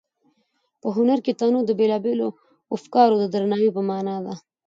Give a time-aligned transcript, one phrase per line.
[0.81, 2.27] په هنر کې تنوع د بېلابېلو
[2.75, 4.33] افکارو د درناوي په مانا ده.